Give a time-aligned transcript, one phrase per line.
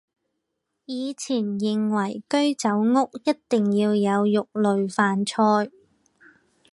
[0.85, 5.43] 以前认为居酒屋一定要有肉类饭菜。